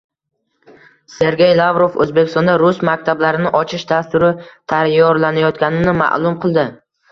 Sergey 1.15 1.53
Lavrov 1.59 1.97
O‘zbekistonda 2.05 2.55
rus 2.63 2.81
maktablarini 2.91 3.53
ochish 3.61 3.85
dasturi 3.93 4.33
tayyorlanayotganini 4.75 5.97
ma’lum 6.03 6.43
qildi 6.45 6.69